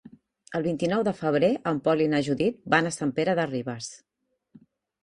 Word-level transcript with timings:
El 0.59 0.63
vint-i-nou 0.67 1.03
de 1.07 1.13
febrer 1.19 1.51
en 1.73 1.83
Pol 1.89 2.01
i 2.07 2.09
na 2.15 2.23
Judit 2.29 2.59
van 2.77 2.89
a 2.89 2.95
Sant 2.99 3.13
Pere 3.21 3.39
de 3.43 3.47
Ribes. 3.53 3.93